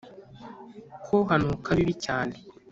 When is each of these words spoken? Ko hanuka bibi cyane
Ko 1.05 1.15
hanuka 1.31 1.69
bibi 1.77 1.95
cyane 2.05 2.35